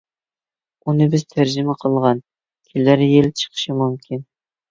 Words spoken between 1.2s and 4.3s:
تەرجىمە قىلغان. كېلەر يىل چىقىشى مۇمكىن.